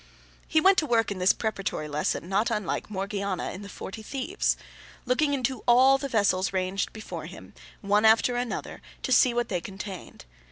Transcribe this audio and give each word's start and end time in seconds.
He 0.47 0.59
went 0.59 0.79
to 0.79 0.87
work 0.87 1.11
in 1.11 1.19
this 1.19 1.31
preparatory 1.31 1.87
lesson, 1.87 2.27
not 2.27 2.49
unlike 2.49 2.89
Morgiana 2.89 3.51
in 3.51 3.61
the 3.61 3.69
Forty 3.69 4.01
Thieves: 4.01 4.57
looking 5.05 5.31
into 5.35 5.63
all 5.67 5.99
the 5.99 6.09
vessels 6.09 6.51
ranged 6.51 6.91
before 6.91 7.27
him, 7.27 7.53
one 7.81 8.03
after 8.03 8.35
another, 8.35 8.81
to 9.03 9.11
see 9.11 9.31
what 9.31 9.49
they 9.49 9.61
contained. 9.61 10.25